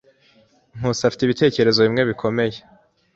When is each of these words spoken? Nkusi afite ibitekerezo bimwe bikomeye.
Nkusi 0.77 1.01
afite 1.05 1.21
ibitekerezo 1.23 1.79
bimwe 1.85 2.01
bikomeye. 2.09 2.57